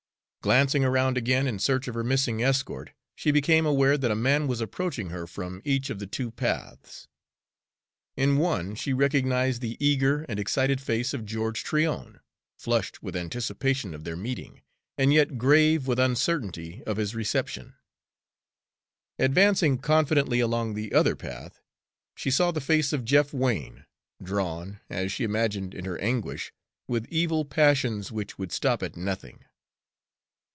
[0.43, 4.47] Glancing around again in search of her missing escort, she became aware that a man
[4.47, 7.07] was approaching her from each of the two paths.
[8.17, 12.21] In one she recognized the eager and excited face of George Tryon,
[12.57, 14.61] flushed with anticipation of their meeting,
[14.97, 17.75] and yet grave with uncertainty of his reception.
[19.19, 21.61] Advancing confidently along the other path
[22.15, 23.85] she saw the face of Jeff Wain,
[24.23, 26.51] drawn, as she imagined in her anguish,
[26.87, 29.45] with evil passions which would stop at nothing.